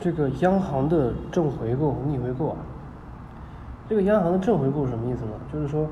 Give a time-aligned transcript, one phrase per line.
[0.00, 2.56] 这个央行的正回购和、逆回购啊，
[3.88, 5.32] 这个央行的正回购是什么意思呢？
[5.52, 5.88] 就是说，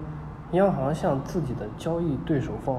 [0.52, 2.78] 央行向自己的交易对手方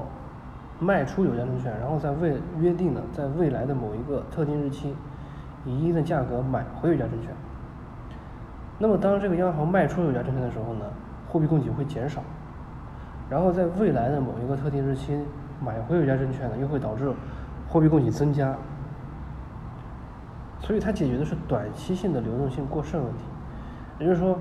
[0.78, 4.96] 卖出有价证券，然后在未约定的在未来的某一个特定日期，
[5.66, 7.30] 以一定的价格买回有价证券。
[8.78, 10.86] 那么当这个央行卖出有价证券的时候呢，
[11.28, 12.22] 货币供给会减少，
[13.28, 15.20] 然后在未来的某一个特定日期
[15.62, 17.12] 买回有价证券呢，又会导致
[17.68, 18.56] 货币供给增加。
[20.60, 23.20] 所以它解决的是短期性的流动性过剩问题，
[24.00, 24.36] 也就是说，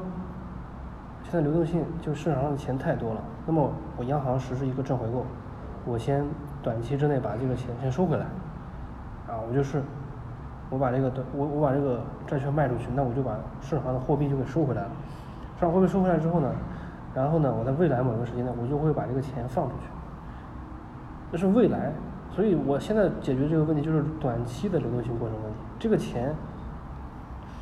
[1.24, 5.26] 现在流动性就市场上的钱太多了，那么我央行实施一个正回购，
[5.86, 6.26] 我先
[6.64, 8.26] 短期之内把这个钱先收回来，
[9.28, 9.82] 啊，我就是
[10.70, 14.90] 我把这个短我我把这个债券卖出去，那我就把市场上的货币就给收回来了，
[15.56, 16.52] 市场货币收回来之后呢，
[17.14, 19.84] 然后呢，我在未来某个时间呢，我就会把这个钱放出去，
[21.32, 21.94] 这是未来。
[22.38, 25.58] 所以我现在解决这个问题就是短期的流动性过程问题。
[25.80, 26.36] 这个钱，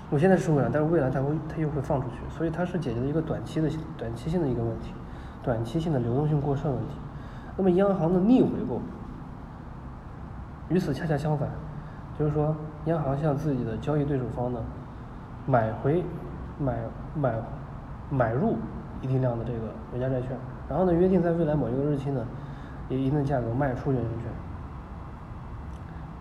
[0.09, 4.91] 我现在收回来，但是未来它会它又会放出去，所以它是解决了一个短期的短期性的一个问题，
[5.41, 6.97] 短期性的流动性过剩问题。
[7.55, 8.81] 那么央行的逆回购，
[10.67, 11.47] 与此恰恰相反，
[12.19, 14.59] 就是说央行向自己的交易对手方呢，
[15.47, 16.03] 买回
[16.59, 16.79] 买
[17.15, 17.33] 买
[18.09, 18.57] 买入
[18.99, 20.31] 一定量的这个国家债券，
[20.67, 22.27] 然后呢约定在未来某一个日期呢，
[22.89, 24.29] 以一定的价格卖出原证券。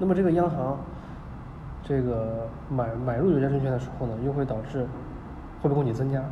[0.04, 0.76] 那么这个央行，
[1.82, 4.86] 这个买买入有价证券的时候呢，又会导致
[5.62, 6.22] 货币供给增加，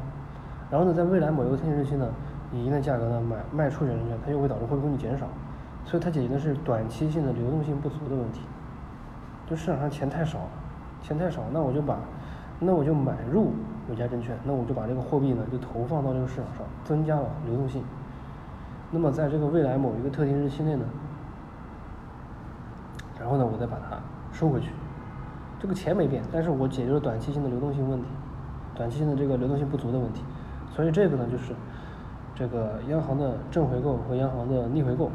[0.71, 2.07] 然后呢，在未来某一个特定日期呢，
[2.53, 5.27] 以一定的价格呢买卖出原证券，它又会导致货币供给减少，
[5.87, 8.43] 所以它解决的是短期性的流动性不足的问题，
[9.49, 10.41] 就市场上钱太少，
[11.01, 11.97] 钱太少，那我就把，
[12.61, 13.53] 那我就买入
[13.89, 17.83] 有价证券，那我就把这个货币呢就投放到这个市场上，增加了流动性，
[18.91, 20.85] 那么在这个未来某一个特定日期内呢。
[23.23, 23.97] 然后呢，我再把它
[24.37, 24.71] 收回去，
[25.61, 28.09] 这个钱没变，但是我解决了短期性的流动性问题，
[28.75, 30.25] 短期性的这个流动性不足的问题，
[30.75, 31.55] 所以这个呢就是
[32.35, 35.09] 这个央行的正回购和央行的逆回购。